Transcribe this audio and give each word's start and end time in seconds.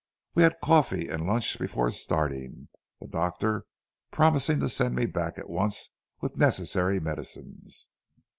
We 0.33 0.41
had 0.41 0.61
coffee 0.63 1.09
and 1.09 1.27
lunch 1.27 1.59
before 1.59 1.91
starting, 1.91 2.69
the 2.99 3.05
doctor 3.07 3.65
promising 4.09 4.59
to 4.61 4.67
send 4.67 4.95
me 4.95 5.05
back 5.05 5.37
at 5.37 5.47
once 5.47 5.89
with 6.21 6.37
necessary 6.37 6.99
medicines. 6.99 7.87